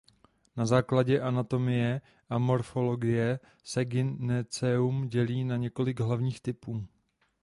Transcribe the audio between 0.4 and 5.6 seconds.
Na základě anatomie a morfologie se gyneceum dělí na